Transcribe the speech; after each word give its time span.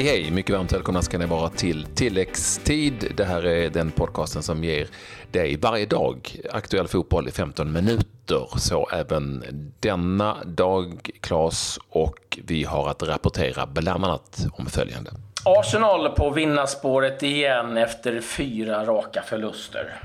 Hej 0.00 0.08
hej! 0.08 0.30
Mycket 0.30 0.56
varmt 0.56 0.72
välkomna 0.72 1.02
ska 1.02 1.18
ni 1.18 1.26
vara 1.26 1.48
till 1.48 1.86
tilläggstid. 1.94 3.12
Det 3.16 3.24
här 3.24 3.46
är 3.46 3.70
den 3.70 3.90
podcasten 3.90 4.42
som 4.42 4.64
ger 4.64 4.88
dig 5.30 5.56
varje 5.56 5.86
dag 5.86 6.36
aktuell 6.52 6.88
fotboll 6.88 7.28
i 7.28 7.30
15 7.30 7.72
minuter. 7.72 8.58
Så 8.58 8.88
även 8.88 9.44
denna 9.80 10.44
dag, 10.44 11.10
Klas, 11.20 11.78
och 11.88 12.38
vi 12.44 12.64
har 12.64 12.90
att 12.90 13.02
rapportera 13.02 13.66
bland 13.66 14.04
annat 14.04 14.46
om 14.52 14.66
följande. 14.66 15.10
Arsenal 15.44 16.08
på 16.08 16.30
vinnarspåret 16.30 17.22
igen 17.22 17.76
efter 17.76 18.20
fyra 18.20 18.84
raka 18.84 19.22
förluster. 19.22 20.00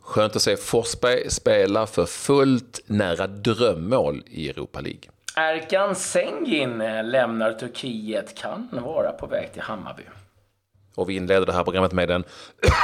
Skönt 0.00 0.36
att 0.36 0.42
se 0.42 0.56
Forsberg 0.56 1.30
spela 1.30 1.86
för 1.86 2.06
fullt 2.06 2.80
nära 2.86 3.26
drömmål 3.26 4.22
i 4.26 4.48
Europa 4.48 4.80
League. 4.80 5.02
Erkan 5.40 5.94
Sengin 5.94 6.80
eh, 6.80 7.04
lämnar 7.04 7.52
Turkiet, 7.52 8.34
kan 8.34 8.68
vara 8.72 9.12
på 9.12 9.26
väg 9.26 9.52
till 9.52 9.62
Hammarby. 9.62 10.02
Och 10.94 11.10
vi 11.10 11.16
inleder 11.16 11.46
det 11.46 11.52
här 11.52 11.64
programmet 11.64 11.92
med 11.92 12.10
en 12.10 12.24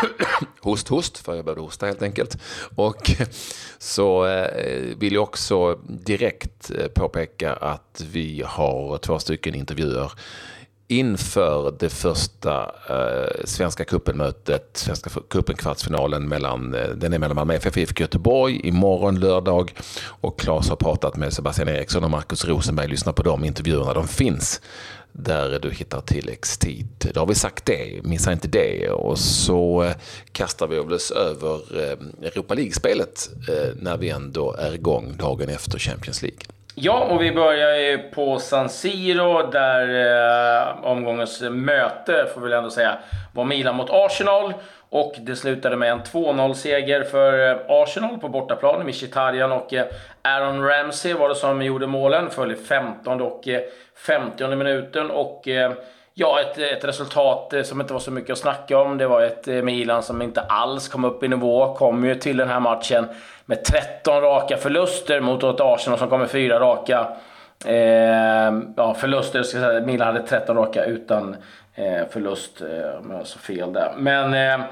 host-host, 0.61 1.19
för 1.19 1.35
jag 1.35 1.45
behövde 1.45 1.63
hosta 1.63 1.87
helt 1.87 2.03
enkelt. 2.03 2.39
Och 2.77 3.11
så 3.79 4.27
eh, 4.27 4.97
vill 4.97 5.15
jag 5.15 5.23
också 5.23 5.75
direkt 5.89 6.71
eh, 6.71 6.87
påpeka 6.87 7.53
att 7.53 8.05
vi 8.13 8.43
har 8.47 8.99
två 8.99 9.19
stycken 9.19 9.55
intervjuer 9.55 10.13
inför 10.89 11.75
det 11.79 11.89
första 11.89 12.75
eh, 12.89 13.45
Svenska 13.45 13.85
cupen-mötet, 13.85 14.71
Svenska 14.73 15.11
cupen-kvartsfinalen 15.11 16.29
mellan, 16.29 16.75
eh, 16.75 16.89
den 16.89 17.13
är 17.13 17.19
mellan 17.19 17.37
Malmö 17.37 17.55
FF 17.55 17.73
och 17.73 17.79
IFK 17.79 18.01
Göteborg 18.01 18.61
imorgon 18.69 19.21
lördag. 19.21 19.75
Och 20.07 20.41
Claes 20.41 20.69
har 20.69 20.77
pratat 20.77 21.17
med 21.17 21.33
Sebastian 21.33 21.69
Eriksson 21.69 22.05
och 22.05 22.11
Markus 22.11 22.45
Rosenberg. 22.45 22.89
Lyssna 22.89 23.13
på 23.13 23.23
de 23.23 23.45
intervjuerna, 23.45 23.95
de 23.95 24.09
finns 24.09 24.61
där 25.19 25.59
du 25.59 25.71
hittar 25.71 26.01
tilläggstid. 26.01 27.11
Då 27.15 27.21
har 27.21 27.27
vi 27.27 27.35
sagt 27.35 27.67
det, 27.67 28.01
missa 28.03 28.33
inte 28.33 28.49
det. 28.49 28.91
Och 28.91 29.19
så 29.19 29.83
eh, 29.83 29.97
kastar 30.33 30.67
vi 30.67 30.79
oss 30.79 31.11
över 31.11 31.55
eh, 31.55 32.27
Europa 32.29 32.55
League-spelet 32.55 33.31
eh, 33.49 33.77
när 33.77 33.97
vi 33.97 34.11
ändå 34.11 34.53
är 34.53 34.75
igång 34.75 35.17
dagen 35.17 35.49
efter 35.49 35.79
Champions 35.79 36.23
League. 36.23 36.39
Ja, 36.79 37.09
och 37.11 37.23
vi 37.23 37.33
börjar 37.33 37.77
ju 37.77 37.99
på 37.99 38.39
San 38.39 38.69
Siro 38.69 39.51
där 39.51 39.89
eh, 40.69 40.85
omgångens 40.85 41.43
möte, 41.43 42.27
får 42.35 42.41
vi 42.41 42.49
väl 42.49 42.59
ändå 42.59 42.71
säga, 42.71 42.99
var 43.35 43.45
Milan 43.45 43.77
mot 43.77 43.91
Arsenal. 43.91 44.55
Och 44.89 45.15
det 45.19 45.37
slutade 45.37 45.77
med 45.77 45.93
en 45.93 46.01
2-0-seger 46.01 47.03
för 47.03 47.51
eh, 47.51 47.57
Arsenal 47.69 48.19
på 48.19 48.29
bortaplan. 48.29 48.87
Mkhitaryan 48.87 49.53
och 49.53 49.75
eh, 49.75 49.87
Aaron 50.23 50.65
Ramsey 50.65 51.15
var 51.15 51.29
det 51.29 51.35
som 51.35 51.63
gjorde 51.63 51.87
målen. 51.87 52.31
Föll 52.31 52.53
i 52.53 52.57
15 52.57 53.21
och 53.21 53.49
eh, 53.49 53.61
50 54.07 54.57
minuten. 54.57 55.11
Och 55.11 55.49
ja, 56.15 56.41
ett, 56.41 56.59
ett 56.59 56.85
resultat 56.85 57.55
som 57.65 57.81
inte 57.81 57.93
var 57.93 58.01
så 58.01 58.11
mycket 58.11 58.31
att 58.31 58.39
snacka 58.39 58.79
om. 58.79 58.99
Det 58.99 59.07
var 59.07 59.23
ett 59.23 59.47
Milan 59.47 60.03
som 60.03 60.23
inte 60.23 60.41
alls 60.41 60.89
kom 60.89 61.05
upp 61.05 61.23
i 61.23 61.29
nivå. 61.29 61.75
Kom 61.75 62.05
ju 62.05 62.15
till 62.15 62.37
den 62.37 62.49
här 62.49 62.61
matchen 62.61 63.07
med 63.47 63.65
13 63.65 64.21
raka 64.21 64.57
förluster 64.57 65.21
mot 65.21 65.43
ett 65.43 65.61
Arsenal 65.61 65.99
som 65.99 66.09
kom 66.09 66.21
med 66.21 66.31
fyra 66.31 66.61
raka 66.61 67.09
eh, 67.65 68.53
ja, 68.77 68.95
förluster. 68.95 69.43
Ska 69.43 69.59
säga. 69.59 69.81
Milan 69.81 70.07
hade 70.07 70.27
13 70.27 70.57
raka 70.57 70.85
utan 70.85 71.37
eh, 71.75 72.09
förlust, 72.11 72.61
eh, 72.61 73.01
om 73.01 73.11
jag 73.11 73.27
så 73.27 73.39
fel 73.39 73.73
där. 73.73 73.95
Men 73.97 74.25
eh, 74.25 74.67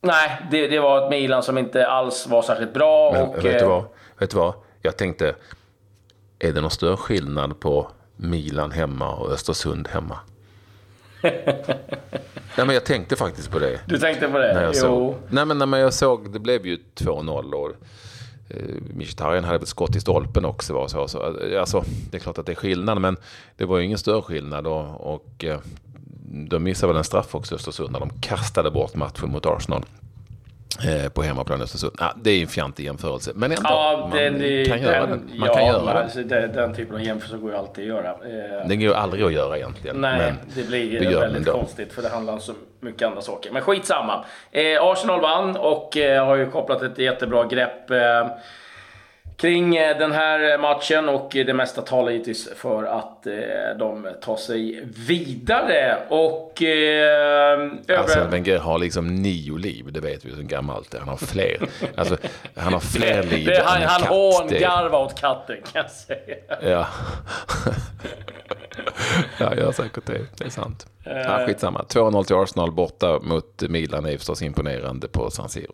nej, 0.00 0.38
det, 0.50 0.68
det, 0.68 0.80
var 0.80 1.04
ett 1.04 1.10
Milan 1.10 1.42
som 1.42 1.58
inte 1.58 1.86
alls 1.86 2.26
var 2.26 2.42
särskilt 2.42 2.74
bra. 2.74 3.12
Men, 3.12 3.22
och, 3.22 3.36
vet, 3.36 3.42
du 3.42 3.64
eh, 3.64 3.68
vad? 3.68 3.84
vet 4.18 4.30
du 4.30 4.36
vad? 4.36 4.54
Jag 4.82 4.96
tänkte, 4.96 5.34
är 6.38 6.52
det 6.52 6.60
någon 6.60 6.70
större 6.70 6.96
skillnad 6.96 7.60
på 7.60 7.90
Milan 8.16 8.70
hemma 8.70 9.14
och 9.14 9.32
Östersund 9.32 9.88
hemma? 9.88 10.18
Nej, 12.56 12.66
men 12.66 12.74
jag 12.74 12.84
tänkte 12.84 13.16
faktiskt 13.16 13.50
på 13.50 13.58
det. 13.58 13.80
Du 13.86 13.98
tänkte 13.98 14.28
på 14.28 14.38
det? 14.38 14.54
När 14.54 14.62
jag 14.62 14.74
jo. 14.74 14.80
Såg, 14.80 15.14
nej, 15.30 15.44
men 15.44 15.58
när 15.58 15.78
jag 15.78 15.94
såg, 15.94 16.32
det 16.32 16.38
blev 16.38 16.66
ju 16.66 16.78
2-0 16.94 17.52
och 17.52 17.70
eh, 18.48 18.56
Mkhitaryan 18.94 19.44
hade 19.44 19.58
väl 19.58 19.66
skott 19.66 19.96
i 19.96 20.00
stolpen 20.00 20.44
också. 20.44 20.74
Var 20.74 20.88
så, 20.88 21.08
så, 21.08 21.36
alltså, 21.60 21.84
det 22.10 22.16
är 22.16 22.20
klart 22.20 22.38
att 22.38 22.46
det 22.46 22.52
är 22.52 22.56
skillnad, 22.56 23.00
men 23.00 23.16
det 23.56 23.64
var 23.64 23.78
ju 23.78 23.84
ingen 23.84 23.98
större 23.98 24.22
skillnad. 24.22 24.66
Och, 24.66 25.14
och 25.14 25.44
eh, 25.44 25.58
de 26.48 26.62
missade 26.62 26.92
väl 26.92 26.98
en 26.98 27.04
straff 27.04 27.34
också 27.34 27.54
Östersund 27.54 27.92
när 27.92 28.00
de 28.00 28.10
kastade 28.20 28.70
bort 28.70 28.94
matchen 28.94 29.30
mot 29.30 29.46
Arsenal. 29.46 29.84
Eh, 30.80 31.08
på 31.08 31.22
hemmaplan 31.22 31.62
Östersund. 31.62 31.92
Ja, 31.98 32.14
det 32.22 32.30
är 32.30 32.42
en 32.42 32.48
fjantig 32.48 32.84
jämförelse. 32.84 33.32
Men 33.34 33.50
ändå, 33.50 33.62
ja, 33.64 34.08
man 34.10 34.18
den, 34.18 34.64
kan 34.66 34.82
göra 34.82 35.06
den. 35.06 35.30
Man 35.34 35.48
ja, 35.48 35.54
kan 35.54 35.66
göra 35.66 35.94
den. 35.94 35.96
Alltså, 35.96 36.22
den. 36.22 36.52
Den 36.52 36.74
typen 36.74 36.94
av 36.94 37.02
jämförelse 37.02 37.36
går 37.36 37.50
ju 37.50 37.56
alltid 37.56 37.84
att 37.84 37.88
göra. 37.88 38.10
Eh, 38.10 38.68
den 38.68 38.80
går 38.80 38.88
ju 38.88 38.94
aldrig 38.94 39.24
att 39.24 39.32
göra 39.32 39.56
egentligen. 39.56 40.00
Nej, 40.00 40.34
det 40.54 40.62
blir 40.62 41.20
väldigt 41.20 41.48
konstigt 41.48 41.92
för 41.92 42.02
det 42.02 42.08
handlar 42.08 42.32
om 42.32 42.40
så 42.40 42.52
mycket 42.80 43.08
andra 43.08 43.20
saker. 43.20 43.50
Men 43.50 43.62
skitsamma. 43.62 44.24
Eh, 44.50 44.82
Arsenal 44.82 45.20
vann 45.20 45.56
och 45.56 45.96
eh, 45.96 46.26
har 46.26 46.36
ju 46.36 46.50
kopplat 46.50 46.82
ett 46.82 46.98
jättebra 46.98 47.44
grepp 47.44 47.90
eh, 47.90 48.26
kring 49.36 49.76
eh, 49.76 49.98
den 49.98 50.12
här 50.12 50.58
matchen 50.58 51.08
och 51.08 51.30
det 51.32 51.54
mesta 51.54 51.82
talar 51.82 52.12
givetvis 52.12 52.48
för 52.56 52.84
att 52.84 53.26
eh, 53.26 53.32
de 53.78 54.08
tar 54.22 54.36
sig 54.36 54.84
vidare. 55.06 55.98
Och... 56.08 56.62
Eh, 56.62 57.70
alltså, 57.98 58.24
Wenger 58.24 58.58
har 58.58 58.78
liksom 58.78 59.14
nio 59.14 59.56
liv, 59.56 59.92
det 59.92 60.00
vet 60.00 60.24
vi 60.24 60.30
sen 60.30 60.48
gammalt. 60.48 60.94
Han 60.98 61.08
har 61.08 61.16
fler. 61.16 61.68
Alltså, 61.96 62.16
han 62.56 62.72
har 62.72 62.80
fler 62.80 63.22
liv 63.22 63.46
det, 63.46 63.62
Han, 63.64 63.82
han 63.82 64.02
hångarvar 64.02 65.04
åt 65.04 65.20
katten 65.20 65.56
kan 65.72 65.82
jag 65.82 65.90
säga. 65.90 66.36
Ja. 66.62 66.86
ja, 69.38 69.54
gör 69.54 69.72
säkert 69.72 70.06
det. 70.06 70.26
Det 70.36 70.44
är 70.44 70.50
sant. 70.50 70.86
Ja, 71.04 71.46
skitsamma. 71.46 71.84
2-0 71.88 72.24
till 72.24 72.36
Arsenal 72.36 72.72
borta 72.72 73.18
mot 73.22 73.62
Milan 73.68 74.06
är 74.06 74.16
förstås 74.16 74.42
imponerande 74.42 75.08
på 75.08 75.30
San 75.30 75.48
Siro. 75.48 75.72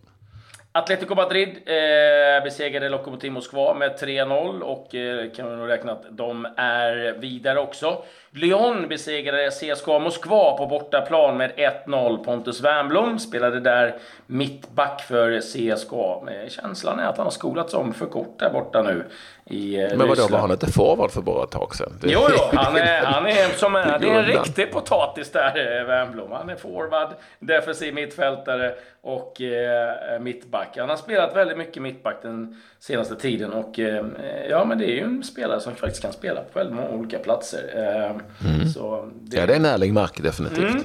Atletico 0.72 1.14
Madrid 1.14 1.48
eh, 1.48 2.44
besegrade 2.44 2.88
Lokomotiv 2.88 3.32
Moskva 3.32 3.74
med 3.74 3.98
3-0 4.00 4.60
och 4.60 4.94
eh, 4.94 5.30
kan 5.30 5.50
vi 5.50 5.56
nog 5.56 5.68
räkna 5.68 5.92
att 5.92 6.04
de 6.10 6.48
är 6.56 7.18
vidare 7.18 7.60
också. 7.60 8.02
Lyon 8.30 8.88
besegrade 8.88 9.50
CSKA 9.50 9.98
Moskva 9.98 10.56
på 10.56 10.66
bortaplan 10.66 11.36
med 11.36 11.52
1-0. 11.86 12.24
Pontus 12.24 12.60
Wernbloom 12.60 13.18
spelade 13.18 13.60
där 13.60 13.96
mittback 14.26 15.00
för 15.00 15.40
CSKA. 15.40 16.24
Men 16.24 16.50
känslan 16.50 16.98
är 16.98 17.04
att 17.04 17.16
han 17.16 17.26
har 17.26 17.30
skolats 17.30 17.74
om 17.74 17.94
för 17.94 18.06
kort 18.06 18.38
där 18.38 18.50
borta 18.50 18.82
nu 18.82 19.04
i 19.44 19.82
eh, 19.82 19.88
Men 19.96 20.08
vadå, 20.08 20.28
var 20.30 20.38
han 20.38 20.50
inte 20.50 20.72
forward 20.72 21.10
för 21.10 21.22
bara 21.22 21.44
ett 21.44 21.50
tag 21.50 21.74
sedan? 21.74 21.98
Det... 22.00 22.10
Jo, 22.10 22.20
jo, 22.30 22.58
han 22.58 22.76
är, 22.76 23.02
han 23.04 23.26
är, 23.26 23.48
som 23.56 23.74
är, 23.74 23.98
det 23.98 24.08
är 24.08 24.18
en 24.18 24.24
riktig 24.24 24.72
potatis 24.72 25.32
där, 25.32 25.84
Wernbloom. 25.84 26.32
Han 26.32 26.50
är 26.50 26.56
forward, 26.56 27.08
defensiv 27.38 27.94
mittfältare 27.94 28.74
och 29.02 29.40
eh, 29.40 30.20
mittback. 30.20 30.57
Han 30.76 30.88
har 30.88 30.96
spelat 30.96 31.36
väldigt 31.36 31.58
mycket 31.58 31.82
mittback 31.82 32.22
den 32.22 32.56
senaste 32.78 33.16
tiden 33.16 33.52
och 33.52 33.78
eh, 33.78 34.06
ja, 34.50 34.64
men 34.64 34.78
det 34.78 34.84
är 34.84 34.94
ju 34.94 35.00
en 35.04 35.22
spelare 35.24 35.60
som 35.60 35.74
faktiskt 35.74 36.02
kan 36.02 36.12
spela 36.12 36.41
på 36.41 36.58
väldigt 36.58 36.76
många 36.76 36.88
olika 36.88 37.19
platser. 37.19 37.62
Eh, 37.74 38.16
Mm. 38.44 38.68
Så 38.68 39.10
det... 39.14 39.36
Ja, 39.36 39.47
det 39.47 39.52
är 39.52 39.56
en 39.56 39.64
ärlig 39.64 39.92
mark 39.92 40.22
definitivt. 40.22 40.84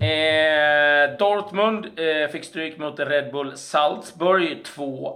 Mm. 0.00 1.10
Eh, 1.10 1.16
Dortmund 1.18 1.84
eh, 1.84 2.30
fick 2.32 2.44
stryk 2.44 2.78
mot 2.78 3.00
Red 3.00 3.32
Bull 3.32 3.56
Salzburg 3.56 4.62
2-1. 4.76 5.14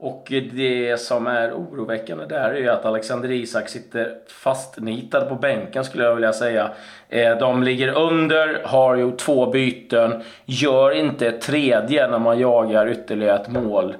Och 0.00 0.26
det 0.28 1.00
som 1.00 1.26
är 1.26 1.52
oroväckande 1.52 2.26
där 2.26 2.50
är 2.50 2.60
ju 2.60 2.68
att 2.68 2.84
Alexander 2.84 3.30
Isak 3.30 3.68
sitter 3.68 4.14
fastnitad 4.28 5.28
på 5.28 5.34
bänken 5.34 5.84
skulle 5.84 6.04
jag 6.04 6.14
vilja 6.14 6.32
säga. 6.32 6.70
Eh, 7.08 7.38
de 7.38 7.62
ligger 7.62 7.88
under, 7.88 8.62
har 8.64 8.96
gjort 8.96 9.18
två 9.18 9.50
byten, 9.50 10.22
gör 10.44 10.90
inte 10.90 11.26
ett 11.26 11.40
tredje 11.40 12.08
när 12.08 12.18
man 12.18 12.38
jagar 12.38 12.88
ytterligare 12.88 13.38
ett 13.38 13.48
mål. 13.48 13.94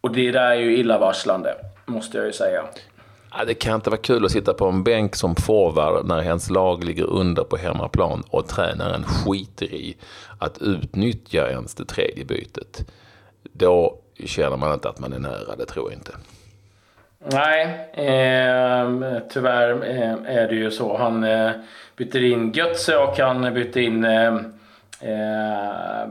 Och 0.00 0.12
det 0.12 0.30
där 0.30 0.50
är 0.50 0.54
ju 0.54 0.76
illavarslande, 0.76 1.54
måste 1.86 2.16
jag 2.16 2.26
ju 2.26 2.32
säga. 2.32 2.64
Ja, 3.30 3.44
det 3.44 3.54
kan 3.54 3.74
inte 3.74 3.90
vara 3.90 4.00
kul 4.00 4.24
att 4.24 4.30
sitta 4.30 4.54
på 4.54 4.66
en 4.66 4.84
bänk 4.84 5.16
som 5.16 5.36
forward 5.36 6.06
när 6.06 6.22
ens 6.22 6.50
lag 6.50 6.84
ligger 6.84 7.04
under 7.04 7.44
på 7.44 7.56
hemmaplan 7.56 8.22
och 8.30 8.48
tränaren 8.48 9.04
skiter 9.04 9.66
i 9.66 9.96
att 10.38 10.58
utnyttja 10.62 11.50
ens 11.50 11.74
det 11.74 11.84
tredje 11.84 12.24
bytet. 12.24 12.90
Då 13.52 13.98
känner 14.26 14.56
man 14.56 14.74
inte 14.74 14.88
att 14.88 14.98
man 14.98 15.12
är 15.12 15.18
nära, 15.18 15.56
det 15.58 15.66
tror 15.66 15.90
jag 15.90 15.98
inte. 15.98 16.12
Nej, 17.32 17.64
eh, 17.92 19.18
tyvärr 19.28 19.70
eh, 19.70 20.36
är 20.36 20.48
det 20.48 20.54
ju 20.54 20.70
så. 20.70 20.96
Han 20.96 21.24
eh, 21.24 21.50
byter 21.96 22.24
in 22.24 22.52
Götze 22.52 22.96
och 22.96 23.18
han 23.18 23.54
byter 23.54 23.78
in 23.78 24.04
eh, 24.04 24.34
eh 25.00 26.06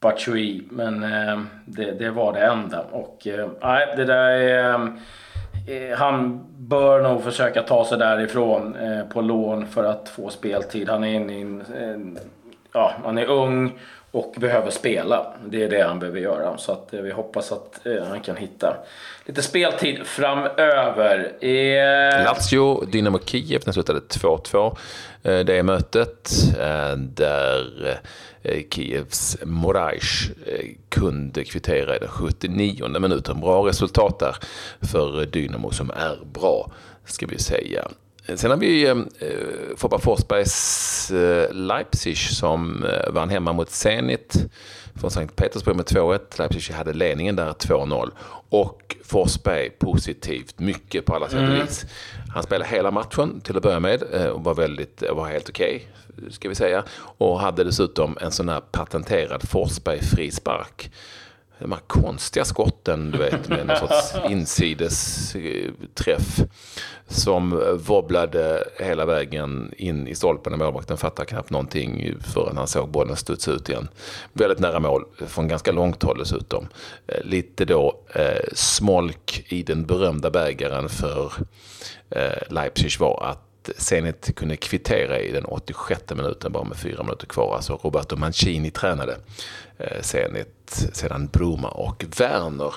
Batshui. 0.00 0.62
Men 0.70 1.02
eh, 1.02 1.40
det, 1.66 1.92
det, 1.92 2.10
var 2.10 2.32
det 2.32 2.40
enda. 2.40 2.80
Och 2.80 3.26
eh, 3.26 3.48
nej, 3.60 3.94
det 3.96 4.04
där 4.04 4.28
är 4.28 4.74
ehm, 4.74 4.98
Eh, 5.66 5.98
han 5.98 6.44
bör 6.58 7.02
nog 7.02 7.24
försöka 7.24 7.62
ta 7.62 7.84
sig 7.84 7.98
därifrån 7.98 8.76
eh, 8.76 9.04
på 9.04 9.20
lån 9.20 9.66
för 9.66 9.84
att 9.84 10.08
få 10.08 10.30
speltid. 10.30 10.88
Han 10.88 11.04
är 11.04 11.14
inne 11.14 11.38
i 11.38 11.40
en, 11.40 12.18
ja, 12.72 12.92
han 13.04 13.18
är 13.18 13.26
ung 13.26 13.78
och 14.12 14.34
behöver 14.36 14.70
spela. 14.70 15.26
Det 15.46 15.62
är 15.62 15.68
det 15.68 15.82
han 15.82 15.98
behöver 15.98 16.20
göra. 16.20 16.58
Så 16.58 16.72
att 16.72 16.94
eh, 16.94 17.00
vi 17.00 17.10
hoppas 17.10 17.52
att 17.52 17.86
eh, 17.86 18.04
han 18.04 18.20
kan 18.20 18.36
hitta 18.36 18.76
lite 19.26 19.42
speltid 19.42 20.06
framöver. 20.06 21.44
Eh, 21.44 22.24
Lazio, 22.24 22.84
Dynamo 22.84 23.18
Kiev, 23.24 23.62
den 23.64 23.74
slutade 23.74 24.00
2-2. 24.00 24.76
Det 25.22 25.58
är 25.58 25.62
mötet 25.62 26.30
där 26.98 28.00
Kievs 28.70 29.36
Moraes 29.44 30.22
kunde 30.88 31.44
kvittera 31.44 31.96
i 31.96 31.98
den 31.98 32.08
79 32.08 32.98
minuten. 32.98 33.40
Bra 33.40 33.68
resultat 33.68 34.18
där 34.18 34.36
för 34.80 35.26
Dynamo 35.26 35.70
som 35.70 35.90
är 35.90 36.18
bra, 36.32 36.70
ska 37.04 37.26
vi 37.26 37.38
säga. 37.38 37.88
Sen 38.34 38.50
har 38.50 38.58
vi 38.58 38.88
eh, 38.88 38.96
Foppa 39.76 39.98
Forsbergs 39.98 41.10
eh, 41.10 41.54
Leipzig 41.54 42.18
som 42.18 42.84
eh, 42.84 43.12
vann 43.12 43.30
hemma 43.30 43.52
mot 43.52 43.70
Zenit 43.70 44.46
från 44.94 45.10
Sankt 45.10 45.36
Petersburg 45.36 45.76
med 45.76 45.86
2-1. 45.86 46.38
Leipzig 46.38 46.74
hade 46.74 46.92
ledningen 46.92 47.36
där 47.36 47.52
2-0. 47.52 48.10
Och 48.48 48.96
Forsberg 49.04 49.70
positivt, 49.70 50.58
mycket 50.58 51.04
på 51.04 51.14
alla 51.14 51.28
sätt 51.28 51.38
och 51.38 51.44
mm. 51.44 51.66
vis. 51.66 51.84
Han 52.34 52.42
spelade 52.42 52.70
hela 52.70 52.90
matchen 52.90 53.40
till 53.40 53.56
att 53.56 53.62
börja 53.62 53.80
med 53.80 54.02
eh, 54.12 54.26
och 54.26 54.44
var, 54.44 54.54
väldigt, 54.54 55.02
var 55.10 55.28
helt 55.28 55.48
okej, 55.48 55.88
okay, 56.18 56.30
ska 56.30 56.48
vi 56.48 56.54
säga. 56.54 56.84
Och 57.18 57.40
hade 57.40 57.64
dessutom 57.64 58.18
en 58.20 58.32
sån 58.32 58.48
här 58.48 58.60
patenterad 58.60 59.48
Forsberg-frispark 59.48 60.90
de 61.62 61.72
här 61.72 61.80
konstiga 61.86 62.44
skotten, 62.44 63.10
du 63.10 63.18
vet, 63.18 63.48
med 63.48 63.66
någon 63.66 63.76
sorts 63.76 64.14
insidesträff 64.28 66.40
som 67.06 67.76
wobblade 67.86 68.64
hela 68.78 69.04
vägen 69.04 69.74
in 69.76 70.06
i 70.06 70.14
stolpen. 70.14 70.58
Målvakten 70.58 70.96
fattade 70.96 71.26
knappt 71.26 71.50
någonting 71.50 72.14
förrän 72.34 72.56
han 72.56 72.68
såg 72.68 72.88
bollen 72.88 73.16
studsa 73.16 73.50
ut 73.50 73.68
igen. 73.68 73.88
Väldigt 74.32 74.58
nära 74.58 74.80
mål, 74.80 75.04
från 75.26 75.48
ganska 75.48 75.72
långt 75.72 76.02
håll 76.02 76.18
dessutom. 76.18 76.68
Eh, 77.06 77.24
lite 77.24 77.64
då 77.64 78.00
eh, 78.14 78.44
smolk 78.52 79.44
i 79.48 79.62
den 79.62 79.86
berömda 79.86 80.30
bägaren 80.30 80.88
för 80.88 81.32
eh, 82.10 82.42
Leipzig 82.50 83.00
var 83.00 83.24
att 83.24 83.48
Zenit 83.76 84.36
kunde 84.36 84.56
kvittera 84.56 85.18
i 85.18 85.32
den 85.32 85.44
86 85.44 86.02
minuten, 86.14 86.52
bara 86.52 86.64
med 86.64 86.76
fyra 86.76 87.02
minuter 87.02 87.26
kvar. 87.26 87.56
Alltså 87.56 87.80
Roberto 87.82 88.16
Mancini 88.16 88.70
tränade 88.70 89.16
eh, 89.78 90.00
Zenit 90.00 90.88
sedan 90.92 91.26
Bruma 91.26 91.68
och 91.68 92.04
Werner 92.18 92.74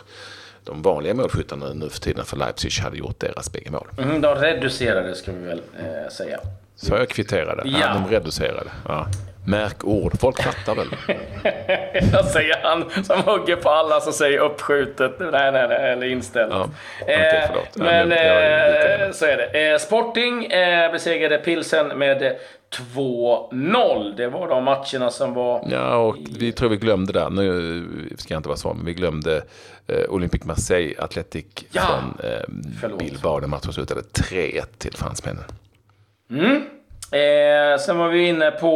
de 0.66 0.82
vanliga 0.82 1.14
målskyttarna 1.14 1.74
nu 1.74 1.90
för 1.90 2.00
tiden 2.00 2.26
för 2.26 2.38
Leipzig 2.38 2.72
hade 2.72 2.98
gjort 2.98 3.20
deras 3.20 3.52
bägge 3.52 3.72
mål. 3.72 3.88
Mm, 3.98 4.22
de 4.22 4.36
reducerade 4.36 5.16
ska 5.16 5.32
vi 5.32 5.46
väl 5.46 5.62
eh, 5.80 6.12
säga. 6.12 6.40
Så 6.76 6.94
jag 6.94 7.10
kvitterade? 7.10 7.64
Ja. 7.66 7.80
ja 7.80 7.94
de 7.94 8.08
reducerade. 8.16 8.72
Ja. 8.88 9.08
Märk 9.47 9.83
ord, 9.83 10.19
folk 10.19 10.42
fattar 10.42 10.75
väl? 10.75 10.88
jag 12.13 12.25
säger 12.25 12.63
han 12.63 13.03
som 13.03 13.24
hugger 13.24 13.56
på 13.56 13.69
alla 13.69 14.00
som 14.00 14.13
säger 14.13 14.39
uppskjutet, 14.39 15.19
nej, 15.19 15.51
nej, 15.51 15.68
nej, 15.68 15.92
eller 15.92 16.07
inställt. 16.07 16.53
Ja, 16.53 16.69
okay, 17.01 17.15
eh, 17.15 17.50
men 17.75 18.12
eh, 18.12 19.12
så 19.12 19.25
är 19.25 19.38
det. 19.38 19.71
Eh, 19.71 19.77
Sporting 19.77 20.45
eh, 20.45 20.92
besegrade 20.92 21.38
Pilsen 21.38 21.88
med 21.88 22.36
2-0. 22.95 24.15
Det 24.18 24.27
var 24.27 24.47
de 24.47 24.63
matcherna 24.63 25.12
som 25.12 25.33
var... 25.33 25.68
Ja, 25.71 25.95
och 25.95 26.18
vi 26.39 26.51
tror 26.51 26.69
vi 26.69 26.77
glömde 26.77 27.13
där. 27.13 27.30
Nu 27.30 28.15
ska 28.18 28.33
jag 28.33 28.39
inte 28.39 28.50
vara 28.50 28.57
så, 28.57 28.74
men 28.74 28.86
vi 28.86 28.94
glömde 28.94 29.42
eh, 29.88 30.09
Olympique 30.09 30.47
Marseille 30.47 30.95
Athletic 31.00 31.45
ja! 31.71 31.81
från 32.80 32.92
eh, 32.92 32.97
Bilbao. 32.97 33.39
Den 33.39 33.50
matchen 33.50 33.74
slutade 33.74 34.01
3-1 34.01 34.62
till 34.77 34.94
fransmännen. 34.94 35.44
Mm. 36.30 36.62
Eh, 37.12 37.80
sen 37.80 37.98
var 37.98 38.10
vi 38.10 38.28
inne 38.28 38.52
på 38.52 38.74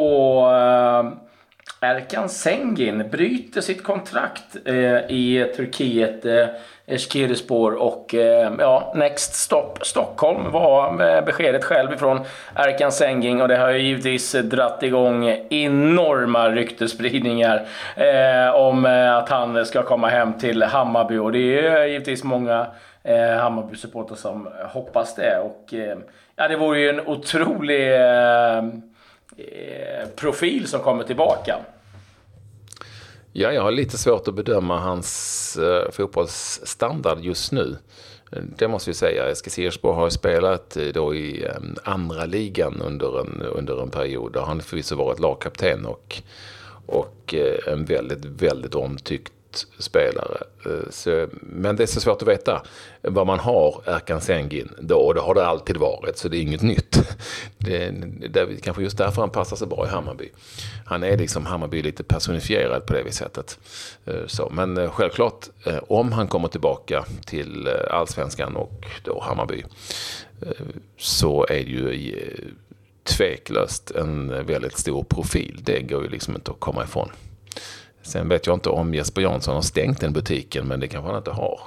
eh, 0.52 1.90
Erkan 1.90 2.30
Sengin 2.30 3.10
bryter 3.10 3.62
sitt 3.62 3.84
kontrakt 3.84 4.58
eh, 4.66 5.12
i 5.12 5.52
Turkiet. 5.56 6.26
Eh, 6.26 6.48
Eskirispor 6.90 7.74
och 7.74 8.16
eh, 8.16 8.54
ja, 8.60 8.94
Next 8.96 9.36
Stop 9.36 9.74
Stockholm 9.82 10.52
var 10.52 11.16
eh, 11.16 11.26
beskedet 11.26 11.64
själv 11.64 11.94
ifrån 11.94 12.20
Erkan 12.56 12.92
Sengin 12.92 13.42
och 13.42 13.48
det 13.48 13.58
har 13.58 13.70
ju 13.70 13.82
givetvis 13.82 14.32
dratt 14.32 14.84
igång 14.84 15.30
enorma 15.50 16.50
ryktespridningar 16.50 17.66
eh, 17.96 18.56
om 18.56 18.86
eh, 18.86 19.16
att 19.16 19.30
han 19.30 19.66
ska 19.66 19.84
komma 19.84 20.08
hem 20.10 20.34
till 20.34 20.64
Hammarby 20.64 21.18
och 21.18 21.32
det 21.32 21.68
är 21.68 21.86
givetvis 21.86 22.24
många 22.24 22.68
eh, 23.04 23.38
Hammarby-supportrar 23.38 24.16
som 24.16 24.50
hoppas 24.74 25.16
det. 25.16 25.40
Och, 25.40 25.74
eh, 25.74 25.98
ja, 26.40 26.48
det 26.48 26.58
vore 26.58 26.80
ju 26.80 26.90
en 26.90 27.00
otrolig 27.00 27.94
eh, 27.94 28.58
eh, 29.38 30.08
profil 30.16 30.68
som 30.68 30.80
kommer 30.80 31.04
tillbaka. 31.04 31.56
Ja, 33.32 33.52
jag 33.52 33.62
har 33.62 33.72
lite 33.72 33.98
svårt 33.98 34.28
att 34.28 34.36
bedöma 34.36 34.80
hans 34.80 35.58
eh, 35.58 35.92
fotbollsstandard 35.92 37.20
just 37.20 37.52
nu. 37.52 37.78
Det 38.58 38.68
måste 38.68 38.90
vi 38.90 38.94
säga. 38.94 39.30
Eskilsborg 39.32 39.96
har 39.96 40.10
spelat 40.10 40.78
då 40.94 41.16
i 41.16 41.46
eh, 41.46 41.52
andra 41.84 42.26
ligan 42.26 42.82
under 42.82 43.20
en, 43.20 43.42
under 43.42 43.82
en 43.82 43.90
period. 43.90 44.34
Där 44.34 44.42
han 44.42 44.62
förvisso 44.62 44.96
varit 44.96 45.20
lagkapten 45.20 45.86
och, 45.86 46.22
och 46.86 47.34
eh, 47.34 47.74
en 47.74 47.86
väldigt, 47.86 48.26
väldigt 48.26 48.76
omtyckt 48.76 49.34
spelare. 49.80 50.38
Eh, 50.66 50.90
så, 50.90 51.28
men 51.42 51.76
det 51.76 51.84
är 51.84 51.88
så 51.88 52.02
svårt 52.02 52.22
att 52.22 52.28
veta 52.28 52.62
vad 53.02 53.28
man 53.28 53.40
har 53.40 53.82
Erkan 53.86 54.22
Sengin 54.22 54.70
då, 54.80 54.98
och 54.98 55.14
det 55.14 55.22
har 55.22 55.34
det 55.34 55.46
alltid 55.46 55.78
varit, 55.78 56.18
så 56.18 56.28
det 56.28 56.38
är 56.38 56.42
inget 56.42 56.62
nytt. 56.62 57.00
Det, 57.62 57.90
det, 58.30 58.62
kanske 58.64 58.84
just 58.84 58.98
därför 58.98 59.22
han 59.22 59.30
passar 59.30 59.56
så 59.56 59.66
bra 59.66 59.86
i 59.86 59.90
Hammarby. 59.90 60.30
Han 60.86 61.04
är 61.04 61.18
liksom 61.18 61.46
Hammarby 61.46 61.82
lite 61.82 62.04
personifierad 62.04 62.86
på 62.86 62.94
det 62.94 63.04
viset. 63.04 63.60
Eh, 64.06 64.14
så, 64.28 64.50
men 64.50 64.78
eh, 64.78 64.92
självklart, 64.92 65.46
om 65.88 66.12
han 66.12 66.28
kommer 66.28 66.48
tillbaka 66.48 67.06
till 67.26 67.68
allsvenskan 67.90 68.56
och 68.56 68.86
då 69.04 69.22
Hammarby, 69.22 69.64
så 70.98 71.46
är 71.50 71.64
det 71.64 71.96
ju 71.96 72.52
tveklöst 73.04 73.92
en 73.92 74.46
väldigt 74.46 74.78
stor 74.78 75.04
profil. 75.04 75.60
Det 75.64 75.82
går 75.82 76.04
ju 76.04 76.10
liksom 76.10 76.36
inte 76.36 76.52
att 76.52 76.60
komma 76.60 76.84
ifrån. 76.84 77.10
Sen 78.10 78.30
vet 78.30 78.48
jag 78.48 78.56
inte 78.56 78.70
om 78.70 78.94
Jesper 78.94 79.22
Jansson 79.22 79.56
har 79.56 79.62
stängt 79.62 80.02
den 80.02 80.14
butiken, 80.14 80.68
men 80.68 80.80
det 80.80 80.88
kanske 80.88 81.10
han 81.10 81.18
inte 81.18 81.32
har. 81.32 81.60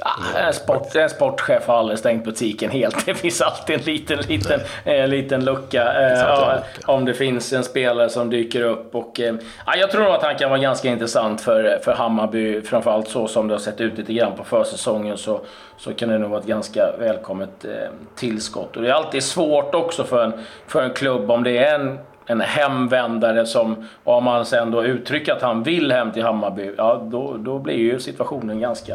Ja, 0.00 0.38
en, 0.38 0.52
sport, 0.52 0.94
en 0.94 1.10
sportchef 1.10 1.66
har 1.66 1.74
aldrig 1.78 1.98
stängt 1.98 2.24
butiken 2.24 2.70
helt. 2.70 3.06
Det 3.06 3.14
finns 3.14 3.40
alltid 3.40 3.76
en 3.76 3.82
liten, 3.82 4.18
liten, 4.18 4.60
eh, 4.84 5.08
liten 5.08 5.44
lucka. 5.44 5.92
Eh, 5.92 6.18
ja, 6.18 6.58
om 6.86 7.04
det 7.04 7.14
finns 7.14 7.52
en 7.52 7.64
spelare 7.64 8.08
som 8.08 8.30
dyker 8.30 8.62
upp. 8.62 8.94
Och, 8.94 9.20
eh, 9.20 9.34
ja, 9.66 9.76
jag 9.76 9.90
tror 9.90 10.04
nog 10.04 10.12
att 10.12 10.22
han 10.22 10.36
kan 10.36 10.50
vara 10.50 10.60
ganska 10.60 10.88
intressant 10.88 11.40
för, 11.40 11.78
för 11.84 11.92
Hammarby. 11.92 12.62
Framförallt 12.62 13.08
så 13.08 13.28
som 13.28 13.48
det 13.48 13.54
har 13.54 13.58
sett 13.58 13.80
ut 13.80 13.98
lite 13.98 14.12
grann 14.12 14.36
på 14.36 14.44
försäsongen 14.44 15.16
så, 15.18 15.40
så 15.76 15.94
kan 15.94 16.08
det 16.08 16.18
nog 16.18 16.30
vara 16.30 16.40
ett 16.40 16.46
ganska 16.46 16.96
välkommet 16.98 17.64
eh, 17.64 17.70
tillskott. 18.16 18.76
Och 18.76 18.82
det 18.82 18.88
är 18.88 18.92
alltid 18.92 19.22
svårt 19.22 19.74
också 19.74 20.04
för 20.04 20.24
en, 20.24 20.32
för 20.66 20.82
en 20.82 20.90
klubb 20.90 21.30
om 21.30 21.44
det 21.44 21.58
är 21.58 21.74
en 21.74 21.98
en 22.26 22.40
hemvändare 22.40 23.46
som, 23.46 23.88
om 24.04 24.24
man 24.24 24.46
sen 24.46 24.70
då 24.70 24.84
uttrycker 24.84 25.32
att 25.32 25.42
han 25.42 25.62
vill 25.62 25.92
hem 25.92 26.12
till 26.12 26.22
Hammarby, 26.22 26.70
ja 26.76 27.06
då, 27.10 27.36
då 27.36 27.58
blir 27.58 27.78
ju 27.78 28.00
situationen 28.00 28.60
ganska 28.60 28.92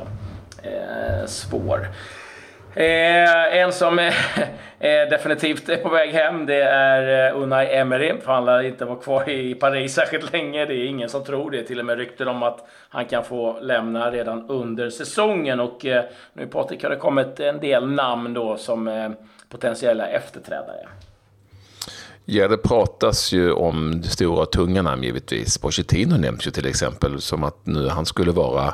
eh, 0.63 1.25
svår. 1.25 1.87
Eh, 2.75 3.57
en 3.57 3.73
som 3.73 3.99
eh, 3.99 4.11
definitivt 5.09 5.69
är 5.69 5.77
på 5.77 5.89
väg 5.89 6.11
hem, 6.11 6.45
det 6.45 6.61
är 6.63 7.29
eh, 7.29 7.41
Unai 7.41 7.75
Emery. 7.75 8.13
För 8.21 8.31
han 8.31 8.45
lär 8.45 8.61
inte 8.61 8.85
vara 8.85 8.99
kvar 8.99 9.29
i 9.29 9.55
Paris 9.55 9.93
särskilt 9.93 10.33
länge. 10.33 10.65
Det 10.65 10.73
är 10.73 10.85
ingen 10.85 11.09
som 11.09 11.23
tror 11.23 11.51
det. 11.51 11.63
Till 11.63 11.79
och 11.79 11.85
med 11.85 11.97
rykten 11.97 12.27
om 12.27 12.43
att 12.43 12.67
han 12.89 13.05
kan 13.05 13.23
få 13.23 13.59
lämna 13.59 14.11
redan 14.11 14.49
under 14.49 14.89
säsongen. 14.89 15.59
Och 15.59 15.85
eh, 15.85 16.03
nu 16.33 16.47
Patrik 16.47 16.83
har 16.83 16.89
det 16.89 16.95
kommit 16.95 17.39
en 17.39 17.59
del 17.59 17.87
namn 17.87 18.33
då 18.33 18.57
som 18.57 18.87
eh, 18.87 19.09
potentiella 19.49 20.07
efterträdare. 20.07 20.87
Ja, 22.31 22.47
det 22.47 22.57
pratas 22.57 23.31
ju 23.31 23.51
om 23.51 24.03
stora 24.03 24.41
och 24.41 24.51
tunga 24.51 24.81
namn 24.81 25.03
givetvis. 25.03 25.57
Pochettino 25.57 26.17
nämns 26.17 26.47
ju 26.47 26.51
till 26.51 26.67
exempel 26.67 27.21
som 27.21 27.43
att 27.43 27.55
nu 27.63 27.87
han 27.87 28.05
skulle 28.05 28.31
vara 28.31 28.73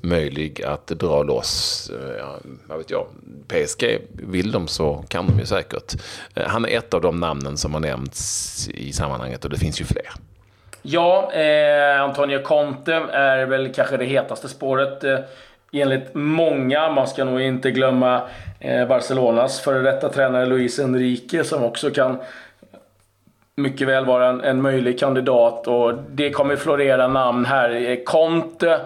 möjlig 0.00 0.62
att 0.62 0.86
dra 0.86 1.22
loss. 1.22 1.90
Eh, 1.90 2.16
ja, 2.18 2.36
vad 2.66 2.78
vet 2.78 2.90
jag, 2.90 3.06
PSG, 3.48 3.98
vill 4.12 4.52
de 4.52 4.68
så 4.68 5.04
kan 5.08 5.26
de 5.26 5.38
ju 5.38 5.46
säkert. 5.46 5.94
Eh, 6.34 6.46
han 6.46 6.64
är 6.64 6.78
ett 6.78 6.94
av 6.94 7.00
de 7.00 7.20
namnen 7.20 7.56
som 7.56 7.74
har 7.74 7.80
nämnts 7.80 8.68
i 8.68 8.92
sammanhanget 8.92 9.44
och 9.44 9.50
det 9.50 9.58
finns 9.58 9.80
ju 9.80 9.84
fler. 9.84 10.10
Ja, 10.82 11.32
eh, 11.32 12.02
Antonio 12.02 12.42
Conte 12.42 12.94
är 13.12 13.46
väl 13.46 13.72
kanske 13.74 13.96
det 13.96 14.04
hetaste 14.04 14.48
spåret. 14.48 15.04
Eh, 15.04 15.18
enligt 15.72 16.14
många, 16.14 16.92
man 16.92 17.08
ska 17.08 17.24
nog 17.24 17.40
inte 17.40 17.70
glömma 17.70 18.22
eh, 18.60 18.86
Barcelonas 18.86 19.60
före 19.60 19.82
detta 19.82 20.08
tränare 20.08 20.46
Luis 20.46 20.78
Enrique 20.78 21.44
som 21.44 21.64
också 21.64 21.90
kan 21.90 22.18
mycket 23.56 23.88
väl 23.88 24.04
vara 24.06 24.28
en, 24.28 24.40
en 24.40 24.62
möjlig 24.62 24.98
kandidat 24.98 25.68
och 25.68 25.94
det 25.94 26.30
kommer 26.30 26.56
florera 26.56 27.08
namn 27.08 27.44
här. 27.44 28.04
Conte 28.04 28.80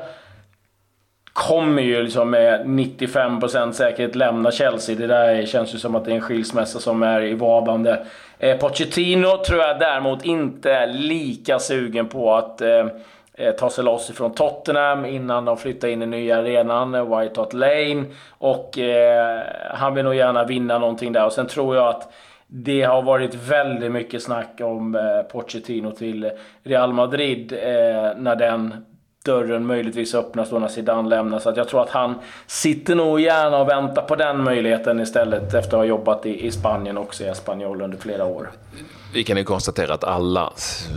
kommer 1.37 1.83
ju 1.83 2.03
liksom 2.03 2.31
med 2.31 2.67
95% 2.67 3.73
säkerhet 3.73 4.15
lämna 4.15 4.51
Chelsea. 4.51 4.97
Det 4.97 5.07
där 5.07 5.47
känns 5.47 5.75
ju 5.75 5.79
som 5.79 5.95
att 5.95 6.05
det 6.05 6.11
är 6.11 6.15
en 6.15 6.21
skilsmässa 6.21 6.79
som 6.79 7.03
är 7.03 7.23
i 7.23 7.35
vabande. 7.35 8.07
Eh, 8.39 8.57
Pochettino 8.57 9.45
tror 9.45 9.61
jag 9.61 9.79
däremot 9.79 10.25
inte 10.25 10.73
är 10.73 10.87
lika 10.87 11.59
sugen 11.59 12.09
på 12.09 12.35
att 12.35 12.61
eh, 12.61 12.87
eh 13.35 13.53
ta 13.59 13.71
sig 13.71 13.85
loss 13.85 14.11
ifrån 14.11 14.35
Tottenham 14.35 15.05
innan 15.05 15.45
de 15.45 15.57
flyttar 15.57 15.89
in 15.89 16.03
i 16.03 16.07
nya 16.07 16.39
arenan, 16.39 16.95
eh, 16.95 17.19
White 17.19 17.41
Hart 17.41 17.53
Lane. 17.53 18.05
Och 18.39 18.79
eh, 18.79 19.43
han 19.71 19.95
vill 19.95 20.05
nog 20.05 20.15
gärna 20.15 20.45
vinna 20.45 20.79
någonting 20.79 21.13
där. 21.13 21.27
Och 21.27 21.33
sen 21.33 21.47
tror 21.47 21.77
jag 21.77 21.89
att 21.89 22.13
det 22.49 22.83
har 22.83 23.03
varit 23.03 23.35
väldigt 23.35 23.93
mycket 23.93 24.23
snack 24.23 24.61
om 24.63 24.95
eh, 24.95 25.23
Pochettino 25.33 25.91
till 25.91 26.31
Real 26.63 26.93
Madrid 26.93 27.53
eh, 27.53 27.59
när 28.17 28.37
den 28.37 28.75
dörren 29.25 29.67
möjligtvis 29.67 30.15
öppnas 30.15 30.51
då 30.51 30.59
när 30.59 30.69
Zidane 30.69 31.09
lämnar. 31.09 31.39
Så 31.39 31.49
att 31.49 31.57
jag 31.57 31.69
tror 31.69 31.83
att 31.83 31.91
han 31.91 32.15
sitter 32.47 32.95
nog 32.95 33.21
gärna 33.21 33.59
och 33.59 33.69
väntar 33.69 34.03
på 34.03 34.17
den 34.17 34.45
möjligheten 34.45 35.01
istället 35.01 35.55
efter 35.55 35.59
att 35.59 35.73
ha 35.73 35.85
jobbat 35.85 36.27
i, 36.27 36.47
i 36.47 36.51
Spanien 36.51 36.99
också 36.99 37.25
i 37.25 37.27
Espanyol 37.27 37.83
under 37.83 37.99
flera 37.99 38.25
år. 38.25 38.51
Vi 39.13 39.25
kan 39.25 39.37
ju 39.37 39.45
konstatera 39.45 39.95
att 39.95 40.05
alla 40.05 40.53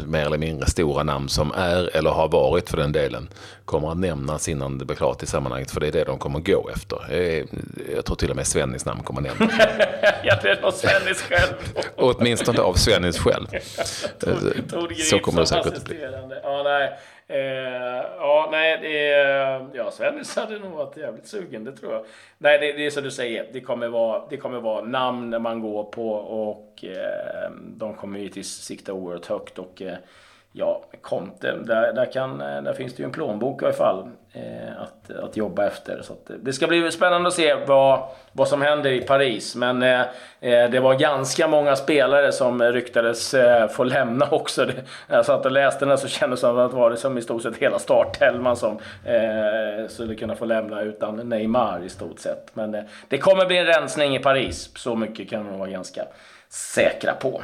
mer 0.06 0.26
eller 0.26 0.38
mindre 0.38 0.70
stora 0.70 1.04
namn 1.04 1.30
som 1.30 1.52
är, 1.52 1.96
eller 1.98 2.10
har 2.10 2.28
varit 2.28 2.70
för 2.70 2.78
den 2.78 2.92
delen, 2.92 3.30
kommer 3.66 3.92
att 3.92 3.98
nämnas 3.98 4.50
innan 4.50 4.78
det 4.78 4.86
blir 4.86 4.96
klart 4.96 5.24
i 5.24 5.26
sammanhanget. 5.26 5.72
För 5.72 5.80
det 5.80 5.88
är 5.88 5.92
det 5.92 6.04
de 6.04 6.20
kommer 6.20 6.40
gå 6.40 6.70
efter. 6.70 7.14
Jag 7.96 8.06
tror 8.06 8.16
till 8.16 8.30
och 8.30 8.36
med 8.36 8.48
Svennis 8.48 8.86
namn 8.86 9.04
kommer 9.04 9.22
nämnas. 9.22 9.52
ja, 10.24 10.40
det 10.42 10.50
är 10.50 10.62
nog 10.62 10.74
Svennis 10.74 11.22
själv. 11.22 11.54
Åtminstone 11.96 12.60
av 12.62 12.74
Svennis 12.74 13.18
själv. 13.18 13.48
Så 15.10 15.20
kommer 15.20 15.42
det 15.42 15.48
säkert 15.48 15.78
att 15.78 15.86
bli. 15.86 15.98
Ja, 16.44 16.64
nej. 16.64 17.00
Eh, 17.32 18.06
ja, 18.18 18.48
nej, 18.52 18.78
det 18.82 18.98
ja, 19.78 19.92
Svennis 19.92 20.36
hade 20.36 20.60
nog 20.60 20.72
varit 20.72 20.98
jävligt 20.98 21.28
sugen, 21.28 21.64
det 21.64 21.72
tror 21.72 21.94
jag. 21.94 22.06
Nej, 22.38 22.58
det, 22.58 22.74
det 22.74 22.86
är 22.86 22.90
som 22.90 23.04
du 23.04 23.12
säger, 23.12 23.50
det 23.54 23.62
kommer 23.62 23.88
vara, 23.88 24.24
det 24.30 24.38
kommer 24.38 24.60
vara 24.60 24.86
namn 24.86 25.42
man 25.42 25.62
går 25.62 25.84
på 25.84 26.12
och 26.12 26.84
eh, 26.84 27.52
de 27.62 27.94
kommer 27.94 28.20
givetvis 28.20 28.48
sikta 28.48 28.94
oerhört 28.94 29.26
högt. 29.26 29.60
Och, 29.60 29.82
eh, 29.82 29.98
ja, 30.52 30.84
Conte, 31.02 31.52
där, 31.52 31.94
där, 31.94 32.12
kan, 32.12 32.42
eh, 32.42 32.62
där 32.62 32.74
finns 32.74 32.96
det 32.96 33.02
ju 33.02 33.06
en 33.06 33.12
plånbok 33.12 33.62
i 33.62 33.66
alla 33.66 33.74
fall 33.74 34.10
eh, 34.34 34.82
att, 34.82 35.12
att 35.24 35.38
jobba 35.38 35.66
efter. 35.66 36.02
Så 36.02 36.14
att, 36.14 36.30
eh, 36.30 36.36
det 36.36 36.54
ska 36.54 36.68
bli 36.68 36.92
spännande 36.92 37.28
att 37.28 37.34
se 37.34 37.56
vad, 37.56 38.10
vad 38.32 38.48
som 38.48 38.62
händer 38.62 38.92
i 38.92 39.02
Paris. 39.02 39.56
Men 39.56 39.84
eh, 39.84 40.02
eh, 40.40 40.70
det 40.70 40.80
var 40.80 40.96
ganska 40.96 41.48
många 41.48 41.76
spelare 41.76 42.32
som 42.32 42.62
ryktades 42.62 43.34
eh, 43.34 43.68
få 43.68 43.84
lämna 43.84 44.28
också. 44.32 44.66
Det, 44.66 44.74
jag 45.08 45.26
satt 45.26 45.46
och 45.46 45.52
läste 45.52 45.86
den 45.86 45.98
så 45.98 46.08
kändes 46.08 46.40
det 46.42 46.48
som 46.48 46.58
att 46.58 46.72
det 46.72 46.78
var 46.78 46.96
som 46.96 47.18
i 47.18 47.22
stort 47.22 47.44
sett 47.44 47.58
hela 47.58 47.80
startelvan 47.80 48.56
som 48.56 48.78
eh, 49.06 49.88
skulle 49.88 50.16
kunna 50.16 50.36
få 50.36 50.46
lämna 50.46 50.82
utan 50.82 51.16
Neymar 51.16 51.82
i 51.86 51.90
stort 51.90 52.20
sett. 52.20 52.56
Men 52.56 52.76
eh, 52.76 52.84
det 53.08 53.18
kommer 53.18 53.46
bli 53.46 53.58
en 53.58 53.66
rensning 53.66 54.16
i 54.16 54.20
Paris. 54.20 54.70
Så 54.76 54.96
mycket 54.96 55.30
kan 55.30 55.46
man 55.46 55.60
vara 55.60 55.70
ganska 55.70 56.04
säkra 56.50 57.14
på. 57.14 57.42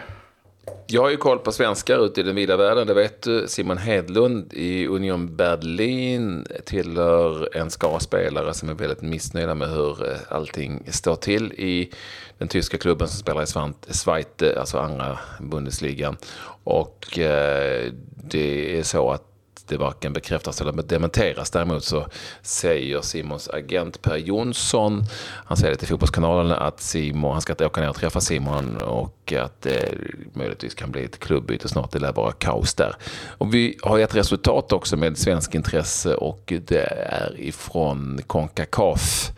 Jag 0.88 1.01
har 1.01 1.10
ju 1.10 1.17
koll 1.17 1.39
på 1.39 1.51
svenskar 1.51 2.05
ute 2.05 2.22
i 2.22 2.24
den 2.24 2.36
vida 2.36 2.57
världen. 2.57 2.88
Det 2.88 2.93
vet 2.93 3.22
du. 3.22 3.48
Simon 3.48 3.77
Hedlund 3.77 4.53
i 4.53 4.88
Union 4.88 5.36
Berlin 5.36 6.45
tillhör 6.65 7.57
en 7.57 7.72
skara 7.72 8.00
spelare 8.00 8.53
som 8.53 8.69
är 8.69 8.74
väldigt 8.74 9.01
missnöjda 9.01 9.55
med 9.55 9.69
hur 9.69 10.12
eh, 10.12 10.17
allting 10.29 10.84
står 10.88 11.15
till 11.15 11.53
i 11.53 11.89
den 12.38 12.48
tyska 12.48 12.77
klubben 12.77 13.07
som 13.07 13.19
spelar 13.19 13.43
i 13.43 13.93
Schweiz, 13.93 14.41
eh, 14.41 14.60
alltså 14.60 14.77
andra 14.77 15.19
Bundesligan. 15.39 16.17
Och 16.63 17.19
eh, 17.19 17.91
det 18.24 18.79
är 18.79 18.84
så 18.84 19.12
att 19.12 19.35
det 19.67 19.77
varken 19.77 20.13
bekräftas 20.13 20.62
eller 20.62 20.72
dementeras. 20.72 21.50
Däremot 21.50 21.84
så 21.84 22.07
säger 22.41 23.01
Simons 23.01 23.50
agent 23.50 24.01
Per 24.01 24.17
Jonsson, 24.17 25.03
han 25.45 25.57
säger 25.57 25.74
det 25.74 25.79
till 25.79 25.88
Fotbollskanalen, 25.88 26.51
att 26.51 26.81
Simon, 26.81 27.31
han 27.31 27.41
ska 27.41 27.53
inte 27.53 27.65
åka 27.65 27.81
ner 27.81 27.89
och 27.89 27.95
träffa 27.95 28.22
Simon 28.22 28.77
och 28.77 29.34
att 29.34 29.62
det 29.62 29.93
möjligtvis 30.34 30.75
kan 30.75 30.91
bli 30.91 31.03
ett 31.03 31.19
klubbyte 31.19 31.67
snart. 31.67 31.91
Det 31.91 32.00
lär 32.00 32.13
vara 32.13 32.31
kaos 32.31 32.74
där. 32.74 32.95
Och 33.38 33.53
vi 33.53 33.77
har 33.81 34.00
ett 34.00 34.15
resultat 34.15 34.72
också 34.72 34.98
med 34.98 35.17
svensk 35.17 35.55
intresse 35.55 36.15
och 36.15 36.53
det 36.65 36.91
är 37.10 37.36
ifrån 37.38 38.19
Concacaf 38.27 39.31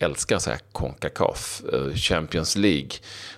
älskar 0.00 0.38
så 0.38 0.50
här 0.50 0.60
Concacaf, 0.72 1.62
eh, 1.72 1.94
Champions 1.94 2.56
League. 2.56 2.90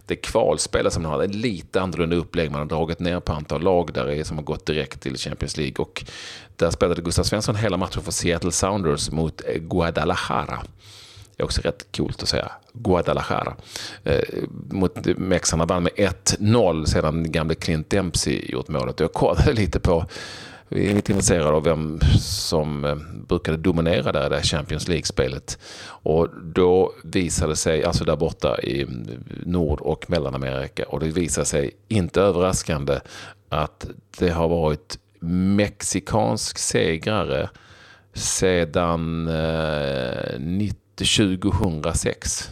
Det 0.06 0.16
kvalspel 0.16 0.90
som 0.90 1.02
man 1.02 1.12
har, 1.12 1.18
det 1.18 1.24
är 1.24 1.28
lite 1.28 1.80
annorlunda 1.80 2.16
upplägg. 2.16 2.50
Man 2.50 2.60
har 2.60 2.66
dragit 2.66 2.98
ner 2.98 3.20
på 3.20 3.32
antal 3.32 3.62
lag 3.62 3.92
där 3.92 4.10
är 4.10 4.24
som 4.24 4.36
har 4.36 4.44
gått 4.44 4.66
direkt 4.66 5.00
till 5.00 5.16
Champions 5.16 5.56
League. 5.56 5.74
Och 5.78 6.04
där 6.56 6.70
spelade 6.70 7.02
Gustav 7.02 7.22
Svensson 7.24 7.56
hela 7.56 7.76
matchen 7.76 8.02
för 8.02 8.12
Seattle 8.12 8.52
Sounders 8.52 9.10
mot 9.10 9.42
eh, 9.46 9.60
Guadalajara. 9.60 10.62
Det 11.36 11.42
är 11.42 11.44
också 11.44 11.60
rätt 11.60 11.86
coolt 11.96 12.22
att 12.22 12.28
säga. 12.28 12.52
Guadalajara. 12.72 13.56
Eh, 14.04 14.20
mot 14.70 15.06
Mexarna 15.16 15.64
vann 15.64 15.82
med 15.82 15.92
1-0 15.92 16.84
sedan 16.84 17.32
gamle 17.32 17.54
Clint 17.54 17.90
Dempsey 17.90 18.50
gjort 18.50 18.68
målet. 18.68 19.00
Jag 19.00 19.12
kollade 19.12 19.52
lite 19.52 19.80
på 19.80 20.06
vi 20.74 20.90
är 20.90 20.94
lite 20.94 21.12
intresserade 21.12 21.50
av 21.50 21.64
vem 21.64 22.00
som 22.20 22.84
eh, 22.84 22.96
brukade 23.28 23.56
dominera 23.56 24.12
där, 24.12 24.30
det 24.30 24.42
Champions 24.42 24.88
League-spelet. 24.88 25.58
Och 25.84 26.28
då 26.42 26.92
visade 27.04 27.52
det 27.52 27.56
sig, 27.56 27.84
alltså 27.84 28.04
där 28.04 28.16
borta 28.16 28.60
i 28.60 28.86
Nord 29.46 29.80
och 29.80 30.10
Mellanamerika, 30.10 30.84
och 30.86 31.00
det 31.00 31.06
visade 31.06 31.44
sig 31.44 31.70
inte 31.88 32.20
överraskande 32.20 33.00
att 33.48 33.86
det 34.18 34.30
har 34.30 34.48
varit 34.48 34.98
mexikansk 35.20 36.58
segrare 36.58 37.48
sedan 38.14 39.28
eh, 39.28 40.72
2006. 40.96 42.50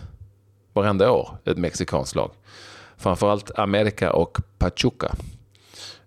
Varenda 0.73 1.11
år 1.11 1.39
ett 1.45 1.59
mexikanskt 1.59 2.15
lag. 2.15 2.31
Framförallt 2.97 3.59
Amerika 3.59 4.13
och 4.13 4.39
Pachuca. 4.59 5.15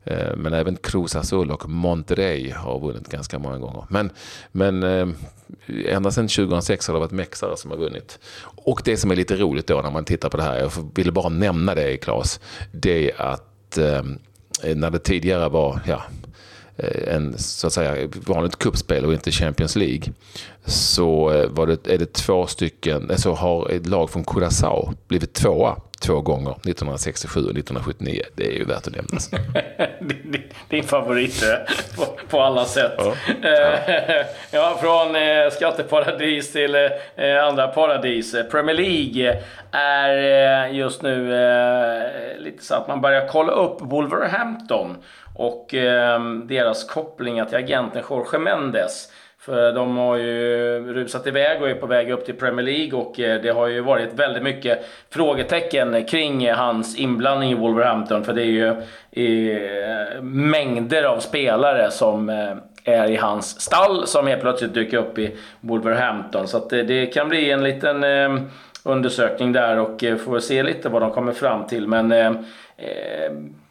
Eh, 0.06 0.36
men 0.36 0.54
även 0.54 0.76
Cruz 0.76 1.16
Azul 1.16 1.52
och 1.52 1.70
Monterrey 1.70 2.52
har 2.52 2.80
vunnit 2.80 3.08
ganska 3.08 3.40
många 3.40 3.58
gånger. 3.58 3.86
Men, 3.90 4.10
men 4.52 4.84
eh, 4.84 5.08
ända 5.86 6.12
sedan 6.12 6.28
2006 6.28 6.88
har 6.88 6.94
det 6.94 7.00
varit 7.00 7.12
mexare 7.12 7.58
som 7.58 7.72
har 7.72 7.78
vunnit. 7.78 8.20
Och 8.44 8.82
det 8.86 8.98
som 8.98 9.12
är 9.12 9.16
lite 9.16 9.36
roligt 9.36 9.68
då 9.68 9.82
när 9.82 9.92
man 9.92 10.06
tittar 10.06 10.30
på 10.30 10.38
det 10.38 10.44
här, 10.44 10.60
jag 10.60 10.72
ville 10.96 11.12
bara 11.12 11.30
nämna 11.30 11.76
det 11.76 11.98
Claes, 11.98 12.40
det 12.72 13.12
är 13.12 13.22
att 13.22 13.78
eh, 13.78 14.04
när 14.76 14.92
det 14.92 15.00
tidigare 15.00 15.50
var, 15.50 15.80
ja, 15.88 16.04
en 17.08 17.38
så 17.38 17.68
att 17.68 17.74
säga 17.74 18.10
vanligt 18.26 18.60
kuppspel 18.60 19.06
och 19.06 19.14
inte 19.14 19.32
Champions 19.32 19.76
League. 19.76 20.14
Så 20.66 21.46
var 21.50 21.68
det, 21.68 21.88
är 21.88 21.98
det 21.98 22.14
två 22.14 22.48
stycken, 22.48 23.18
så 23.18 23.34
har 23.34 23.70
ett 23.70 23.86
lag 23.86 24.10
från 24.10 24.24
Curaçao 24.24 24.94
blivit 25.08 25.34
tvåa 25.34 25.76
två 26.04 26.22
gånger, 26.22 26.52
1967 26.52 27.40
och 27.40 27.58
1979. 27.58 28.22
Det 28.36 28.48
är 28.48 28.52
ju 28.52 28.66
värt 28.66 28.88
att 28.88 28.96
nämnas. 28.96 29.30
Din 30.70 30.84
favorit 30.84 31.44
eh, 31.44 31.76
på, 31.98 32.06
på 32.30 32.42
alla 32.42 32.66
sätt. 32.66 32.94
Ja. 32.98 33.14
Eh, 33.50 34.26
ja. 34.52 34.78
från 34.82 35.16
eh, 35.16 35.50
skatteparadis 35.52 36.52
till 36.52 36.76
andra 37.48 37.68
paradis. 37.68 38.36
Premier 38.52 38.76
League 38.76 39.44
är 39.72 40.68
just 40.68 41.02
nu 41.02 41.30
lite 42.40 42.64
så 42.64 42.76
att 42.76 42.88
man 42.88 43.02
börjar 43.02 43.28
kolla 43.28 43.52
upp 43.52 43.78
Wolverhampton 43.82 44.98
och 45.36 45.68
deras 46.46 46.84
kopplingar 46.84 47.46
till 47.46 47.58
agenten 47.58 48.04
Jorge 48.10 48.40
Mendes. 48.40 49.10
För 49.46 49.72
de 49.72 49.98
har 49.98 50.18
ju 50.18 50.94
rusat 50.94 51.28
iväg 51.28 51.62
och 51.62 51.70
är 51.70 51.76
på 51.76 51.86
väg 51.86 52.12
upp 52.12 52.26
till 52.26 52.36
Premier 52.36 52.66
League 52.66 53.00
och 53.00 53.20
eh, 53.20 53.42
det 53.42 53.50
har 53.50 53.68
ju 53.68 53.82
varit 53.82 54.14
väldigt 54.14 54.44
mycket 54.44 54.86
frågetecken 55.10 56.06
kring 56.06 56.52
hans 56.52 56.98
inblandning 56.98 57.52
i 57.52 57.56
Wolverhampton. 57.56 58.24
För 58.24 58.34
det 58.34 58.42
är 58.42 58.46
ju 58.46 58.68
eh, 59.12 60.22
mängder 60.22 61.04
av 61.04 61.20
spelare 61.20 61.92
som 61.92 62.30
eh, 62.30 62.54
är 62.84 63.12
i 63.12 63.16
hans 63.16 63.62
stall 63.62 64.08
som 64.08 64.28
helt 64.28 64.42
plötsligt 64.42 64.74
dyker 64.74 64.98
upp 64.98 65.20
i 65.20 65.36
Wolverhampton. 65.62 66.48
Så 66.48 66.68
det 66.70 67.06
kan 67.06 67.30
bli 67.30 67.52
en 67.52 67.64
liten 67.64 68.06
undersökning 68.84 69.52
där 69.52 69.80
och 69.80 70.04
får 70.26 70.40
se 70.40 70.64
lite 70.64 70.90
vad 70.90 71.02
de 71.02 71.12
kommer 71.12 71.34
fram 71.34 71.68
till. 71.68 71.88
Men 71.88 72.10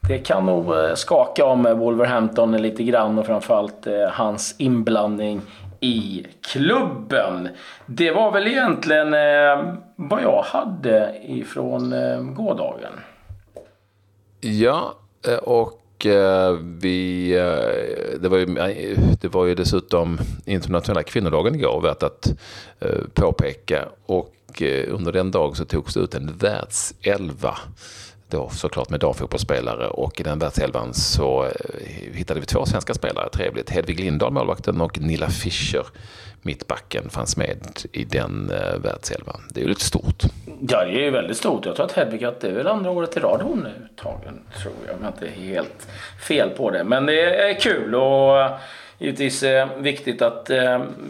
det 0.08 0.18
kan 0.18 0.46
nog 0.46 0.74
skaka 0.94 1.44
om 1.44 1.62
Wolverhampton 1.62 2.56
lite 2.56 2.82
grann 2.82 3.18
och 3.18 3.26
framförallt 3.26 3.86
hans 4.10 4.54
inblandning 4.58 5.40
i 5.82 6.26
klubben. 6.40 7.48
Det 7.86 8.10
var 8.10 8.32
väl 8.32 8.46
egentligen 8.46 9.14
eh, 9.14 9.74
vad 9.96 10.22
jag 10.22 10.42
hade 10.42 11.14
ifrån 11.22 11.92
eh, 11.92 12.20
gårdagen. 12.22 12.92
Ja, 14.40 14.94
eh, 15.28 15.34
och 15.34 16.06
eh, 16.06 16.52
vi, 16.80 17.32
eh, 17.36 18.20
det, 18.20 18.28
var 18.28 18.38
ju, 18.38 18.46
det 19.20 19.28
var 19.28 19.46
ju 19.46 19.54
dessutom 19.54 20.18
internationella 20.44 21.02
kvinnodagen 21.02 21.54
igår, 21.54 21.80
värt 21.80 22.02
att 22.02 22.26
eh, 22.80 23.00
påpeka. 23.14 23.88
Och 24.06 24.62
under 24.88 25.12
den 25.12 25.30
dagen 25.30 25.54
så 25.54 25.64
togs 25.64 25.94
det 25.94 26.00
ut 26.00 26.14
en 26.14 26.36
världselva 26.36 27.58
då 28.32 28.48
såklart 28.48 28.90
med 28.90 29.00
damfotbollsspelare 29.00 29.86
och 29.86 30.20
i 30.20 30.22
den 30.22 30.38
världselvan 30.38 30.94
så 30.94 31.44
eh, 31.44 31.50
hittade 32.14 32.40
vi 32.40 32.46
två 32.46 32.66
svenska 32.66 32.94
spelare, 32.94 33.28
trevligt. 33.28 33.70
Hedvig 33.70 34.00
Lindahl, 34.00 34.32
målvakten, 34.32 34.80
och 34.80 35.00
Nilla 35.00 35.28
Fischer, 35.28 35.86
mittbacken, 36.42 37.10
fanns 37.10 37.36
med 37.36 37.56
i 37.92 38.04
den 38.04 38.50
eh, 38.50 38.78
världselvan. 38.78 39.40
Det 39.48 39.60
är 39.60 39.62
ju 39.62 39.68
lite 39.68 39.84
stort. 39.84 40.22
Ja, 40.68 40.84
det 40.84 40.90
är 40.90 41.04
ju 41.04 41.10
väldigt 41.10 41.36
stort. 41.36 41.66
Jag 41.66 41.76
tror 41.76 41.86
att 41.86 41.92
Hedvig, 41.92 42.24
att 42.24 42.40
det 42.40 42.48
är 42.48 42.52
väl 42.52 42.66
andra 42.66 42.90
året 42.90 43.16
i 43.16 43.20
rad 43.20 43.40
hon 43.42 43.66
är 43.66 43.84
uttagen, 43.84 44.40
tror 44.62 44.74
jag, 44.86 44.94
om 44.94 45.00
jag 45.02 45.10
inte 45.10 45.26
är 45.26 45.44
helt 45.46 45.88
fel 46.28 46.50
på 46.50 46.70
det. 46.70 46.84
Men 46.84 47.06
det 47.06 47.50
är 47.50 47.60
kul 47.60 47.94
och 47.94 48.40
eh, 48.40 48.52
givetvis 48.98 49.44
viktigt 49.78 50.22
att 50.22 50.50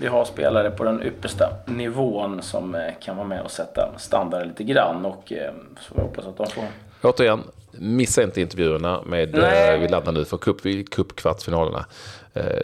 vi 0.00 0.06
har 0.06 0.24
spelare 0.24 0.70
på 0.70 0.84
den 0.84 1.02
yppersta 1.02 1.48
nivån 1.66 2.42
som 2.42 2.90
kan 3.00 3.16
vara 3.16 3.26
med 3.26 3.42
och 3.42 3.50
sätta 3.50 3.88
standarden 3.98 4.48
lite 4.48 4.64
grann. 4.64 5.06
Och 5.06 5.32
så 5.80 5.94
jag 5.94 6.02
hoppas 6.02 6.26
att 6.26 6.36
de 6.36 6.46
får... 6.46 6.64
Återigen, 7.02 7.42
missa 7.72 8.22
inte 8.22 8.40
intervjuerna. 8.40 9.02
Med, 9.06 9.34
Nej. 9.34 9.78
vi 9.78 9.88
laddar 9.88 10.12
nu 10.12 10.24
för 10.24 10.36
cup, 10.36 10.60
cupkvartsfinalerna. 10.90 11.86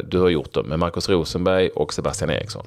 Du 0.05 0.21
har 0.21 0.29
gjort 0.29 0.53
dem 0.53 0.67
med 0.67 0.79
Markus 0.79 1.09
Rosenberg 1.09 1.69
och 1.69 1.95
Sebastian 1.95 2.31
Eriksson. 2.31 2.67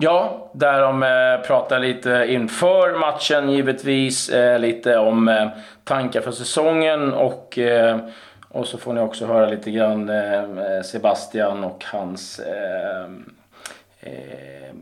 Ja, 0.00 0.50
där 0.54 0.80
de 0.80 1.02
eh, 1.02 1.46
pratar 1.46 1.80
lite 1.80 2.26
inför 2.28 2.98
matchen 2.98 3.50
givetvis. 3.50 4.28
Eh, 4.28 4.58
lite 4.58 4.98
om 4.98 5.28
eh, 5.28 5.48
tankar 5.84 6.20
för 6.20 6.30
säsongen 6.30 7.12
och, 7.12 7.58
eh, 7.58 7.98
och 8.48 8.66
så 8.66 8.78
får 8.78 8.92
ni 8.92 9.00
också 9.00 9.26
höra 9.26 9.46
lite 9.46 9.70
grann 9.70 10.08
eh, 10.08 10.82
Sebastian 10.84 11.64
och 11.64 11.84
hans 11.84 12.38
eh, 12.38 13.08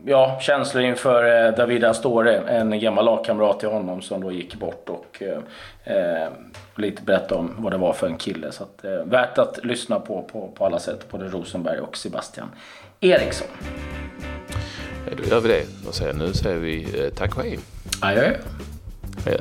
ja, 0.05 0.39
känslor 0.41 0.83
inför 0.83 1.51
David 1.51 1.83
Astore, 1.83 2.37
en 2.37 2.79
gammal 2.79 3.05
lagkamrat 3.05 3.59
till 3.59 3.69
honom 3.69 4.01
som 4.01 4.21
då 4.21 4.31
gick 4.31 4.55
bort 4.55 4.89
och 4.89 5.23
lite 6.75 7.01
berätta 7.01 7.35
om 7.35 7.55
vad 7.57 7.71
det 7.71 7.77
var 7.77 7.93
för 7.93 8.07
en 8.07 8.17
kille. 8.17 8.51
Så 8.51 8.63
att, 8.63 8.85
värt 9.05 9.37
att 9.37 9.65
lyssna 9.65 9.99
på, 9.99 10.21
på 10.21 10.47
på 10.47 10.65
alla 10.65 10.79
sätt, 10.79 11.05
både 11.11 11.27
Rosenberg 11.27 11.79
och 11.79 11.97
Sebastian 11.97 12.47
Eriksson. 12.99 13.47
Då 15.17 15.23
gör 15.23 15.39
vi 15.39 15.47
det. 15.47 15.87
Och 15.87 15.95
sen, 15.95 16.17
nu 16.17 16.33
säger 16.33 16.57
vi 16.57 16.87
tack 17.15 17.37
och 17.37 17.43
hej. 17.43 17.59
Adjö. 18.01 18.33
Hej. 19.25 19.37